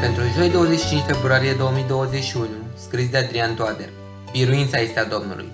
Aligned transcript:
pentru 0.00 0.22
joi 0.34 0.50
25 0.50 1.02
februarie 1.02 1.54
2021, 1.54 2.48
scris 2.76 3.10
de 3.10 3.16
Adrian 3.16 3.54
Toader. 3.54 3.88
Biruința 4.30 4.78
este 4.78 4.98
a 4.98 5.04
Domnului. 5.04 5.50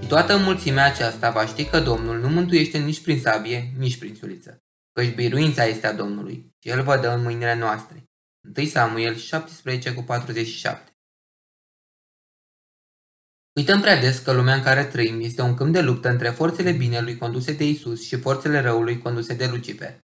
Și 0.00 0.08
toată 0.08 0.36
mulțimea 0.36 0.84
aceasta 0.84 1.30
va 1.30 1.46
ști 1.46 1.64
că 1.64 1.80
Domnul 1.80 2.18
nu 2.18 2.28
mântuiește 2.28 2.78
nici 2.78 3.02
prin 3.02 3.20
sabie, 3.20 3.72
nici 3.78 3.98
prin 3.98 4.14
suliță. 4.14 4.62
Căci 4.92 5.14
biruința 5.14 5.64
este 5.64 5.86
a 5.86 5.92
Domnului 5.92 6.54
și 6.62 6.68
El 6.68 6.82
vă 6.82 6.96
dă 6.96 7.08
în 7.08 7.22
mâinile 7.22 7.54
noastre. 7.54 8.04
1 8.56 8.66
Samuel 8.66 9.16
17 9.16 9.94
cu 9.94 10.02
47 10.02 10.96
Uităm 13.58 13.80
prea 13.80 14.00
des 14.00 14.18
că 14.18 14.32
lumea 14.32 14.54
în 14.54 14.62
care 14.62 14.84
trăim 14.84 15.20
este 15.20 15.42
un 15.42 15.54
câmp 15.54 15.72
de 15.72 15.80
luptă 15.80 16.08
între 16.08 16.28
forțele 16.28 16.72
binelui 16.72 17.18
conduse 17.18 17.52
de 17.52 17.68
Isus 17.68 18.06
și 18.06 18.20
forțele 18.20 18.60
răului 18.60 18.98
conduse 18.98 19.34
de 19.34 19.46
Lucifer. 19.46 19.98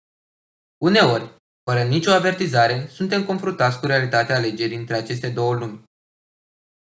Uneori, 0.77 1.37
fără 1.69 1.83
nicio 1.83 2.11
avertizare, 2.11 2.87
suntem 2.91 3.25
confruntați 3.25 3.79
cu 3.79 3.85
realitatea 3.85 4.35
alegerii 4.35 4.77
între 4.77 4.95
aceste 4.95 5.29
două 5.29 5.53
lumi. 5.53 5.83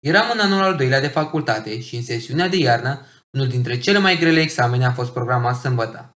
Eram 0.04 0.30
în 0.32 0.38
anul 0.38 0.62
al 0.62 0.76
doilea 0.76 1.00
de 1.00 1.08
facultate 1.08 1.80
și 1.80 1.96
în 1.96 2.02
sesiunea 2.02 2.48
de 2.48 2.56
iarnă, 2.56 3.06
unul 3.36 3.48
dintre 3.48 3.78
cele 3.78 3.98
mai 3.98 4.16
grele 4.18 4.40
examene 4.40 4.84
a 4.84 4.92
fost 4.92 5.12
programat 5.12 5.56
sâmbătă. 5.60 6.10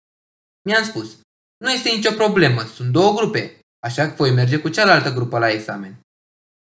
Mi-am 0.68 0.84
spus, 0.84 1.18
nu 1.64 1.70
este 1.70 1.88
nicio 1.88 2.12
problemă, 2.12 2.62
sunt 2.62 2.92
două 2.92 3.14
grupe, 3.14 3.59
așa 3.86 4.09
că 4.09 4.14
voi 4.16 4.30
merge 4.30 4.59
cu 4.59 4.68
cealaltă 4.68 5.12
grupă 5.12 5.38
la 5.38 5.50
examen. 5.50 6.00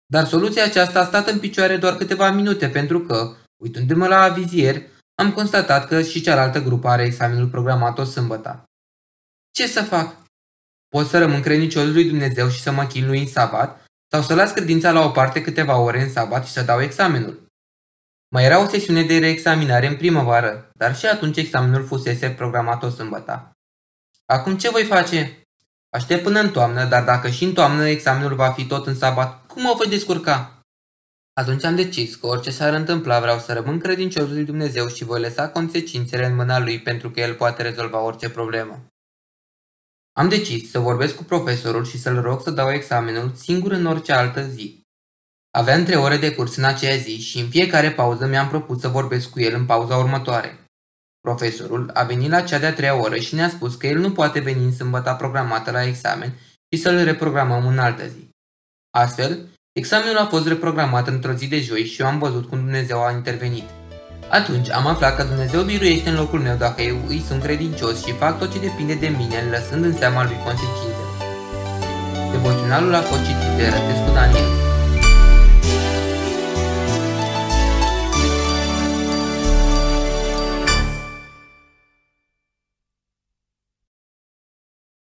Dar 0.07 0.27
soluția 0.27 0.65
aceasta 0.65 1.01
a 1.01 1.05
stat 1.05 1.29
în 1.29 1.38
picioare 1.38 1.77
doar 1.77 1.97
câteva 1.97 2.30
minute 2.30 2.69
pentru 2.69 3.01
că, 3.01 3.37
uitându-mă 3.62 4.07
la 4.07 4.23
avizier, 4.23 4.83
am 5.15 5.33
constatat 5.33 5.87
că 5.87 6.02
și 6.02 6.21
cealaltă 6.21 6.62
grupă 6.62 6.88
are 6.88 7.05
examenul 7.05 7.49
programat 7.49 7.99
o 7.99 8.05
sâmbătă. 8.05 8.65
Ce 9.51 9.66
să 9.66 9.83
fac? 9.83 10.16
Pot 10.91 11.07
să 11.07 11.19
rămân 11.19 11.41
credincios 11.41 11.87
lui 11.87 12.05
Dumnezeu 12.05 12.49
și 12.49 12.60
să 12.60 12.71
mă 12.71 12.85
chinui 12.85 13.21
în 13.21 13.27
sabat 13.27 13.85
sau 14.13 14.23
să 14.23 14.35
las 14.35 14.52
credința 14.52 14.91
la 14.91 15.05
o 15.05 15.10
parte 15.10 15.43
câteva 15.43 15.79
ore 15.79 16.02
în 16.02 16.10
sabat 16.10 16.46
și 16.46 16.52
să 16.52 16.63
dau 16.63 16.80
examenul. 16.80 17.46
Mai 18.29 18.45
era 18.45 18.60
o 18.60 18.66
sesiune 18.66 19.02
de 19.02 19.18
reexaminare 19.18 19.87
în 19.87 19.96
primăvară, 19.96 20.71
dar 20.74 20.96
și 20.96 21.07
atunci 21.07 21.37
examenul 21.37 21.87
fusese 21.87 22.30
programat 22.30 22.83
o 22.83 22.88
sâmbătă. 22.88 23.51
Acum 24.27 24.57
ce 24.57 24.71
voi 24.71 24.85
face? 24.85 25.43
Aștept 25.91 26.23
până 26.23 26.41
în 26.41 26.51
toamnă, 26.51 26.85
dar 26.85 27.05
dacă 27.05 27.29
și 27.29 27.45
în 27.45 27.52
toamnă 27.52 27.88
examenul 27.88 28.35
va 28.35 28.51
fi 28.51 28.66
tot 28.66 28.87
în 28.87 28.95
sabat, 28.95 29.46
cum 29.46 29.68
o 29.68 29.74
voi 29.74 29.88
descurca? 29.88 30.61
Atunci 31.33 31.65
am 31.65 31.74
decis 31.74 32.16
că 32.16 32.27
orice 32.27 32.51
s-ar 32.51 32.73
întâmpla 32.74 33.21
vreau 33.21 33.38
să 33.38 33.52
rămân 33.52 33.79
credincios 33.79 34.29
lui 34.29 34.45
Dumnezeu 34.45 34.88
și 34.88 35.05
voi 35.05 35.21
lăsa 35.21 35.49
consecințele 35.49 36.27
în 36.27 36.35
mâna 36.35 36.59
lui 36.59 36.80
pentru 36.80 37.11
că 37.11 37.21
el 37.21 37.35
poate 37.35 37.63
rezolva 37.63 38.01
orice 38.01 38.30
problemă. 38.30 38.90
Am 40.21 40.29
decis 40.29 40.71
să 40.71 40.79
vorbesc 40.79 41.16
cu 41.16 41.24
profesorul 41.24 41.85
și 41.85 41.99
să-l 41.99 42.21
rog 42.21 42.43
să 42.43 42.51
dau 42.51 42.71
examenul 42.71 43.32
singur 43.35 43.73
în 43.73 43.87
orice 43.87 44.13
altă 44.13 44.43
zi. 44.43 44.82
Aveam 45.51 45.85
trei 45.85 45.96
ore 45.96 46.16
de 46.16 46.35
curs 46.35 46.57
în 46.57 46.65
aceea 46.65 46.96
zi 46.96 47.21
și 47.21 47.38
în 47.38 47.49
fiecare 47.49 47.90
pauză 47.90 48.27
mi-am 48.27 48.49
propus 48.49 48.80
să 48.80 48.88
vorbesc 48.88 49.30
cu 49.30 49.40
el 49.40 49.54
în 49.54 49.66
pauza 49.66 49.96
următoare. 49.96 50.65
Profesorul 51.21 51.90
a 51.95 52.02
venit 52.02 52.30
la 52.30 52.40
cea 52.40 52.59
de-a 52.59 52.74
treia 52.74 53.01
oră 53.01 53.16
și 53.16 53.35
ne-a 53.35 53.49
spus 53.49 53.74
că 53.74 53.87
el 53.87 53.99
nu 53.99 54.12
poate 54.12 54.40
veni 54.40 54.65
în 54.65 54.73
sâmbătă 54.73 55.15
programată 55.18 55.71
la 55.71 55.87
examen 55.87 56.32
și 56.71 56.82
să-l 56.82 57.05
reprogramăm 57.05 57.66
în 57.66 57.79
altă 57.79 58.07
zi. 58.07 58.29
Astfel, 58.90 59.49
examenul 59.73 60.18
a 60.18 60.27
fost 60.27 60.46
reprogramat 60.46 61.09
într-o 61.09 61.32
zi 61.32 61.49
de 61.49 61.60
joi 61.60 61.84
și 61.84 62.01
eu 62.01 62.07
am 62.07 62.18
văzut 62.18 62.49
cum 62.49 62.59
Dumnezeu 62.59 63.05
a 63.05 63.10
intervenit. 63.10 63.80
Atunci 64.31 64.71
am 64.71 64.87
aflat 64.87 65.17
că 65.17 65.23
Dumnezeu 65.23 65.62
biruiește 65.62 66.09
în 66.09 66.15
locul 66.15 66.41
meu 66.41 66.56
dacă 66.56 66.83
eu 66.83 66.97
îi 67.09 67.25
sunt 67.28 67.43
credincios 67.43 68.05
și 68.05 68.12
fac 68.12 68.39
tot 68.39 68.53
ce 68.53 68.59
depinde 68.59 68.95
de 68.95 69.09
mine, 69.19 69.45
lăsând 69.51 69.85
în 69.85 69.97
seama 69.97 70.25
lui 70.25 70.41
consecințele. 70.45 71.05
Devoționalul 72.31 72.95
a 72.95 73.01
fost 73.01 73.21
citit 73.21 73.53
de 73.57 73.65
Rătescu 73.65 74.11
Daniel. 74.15 74.70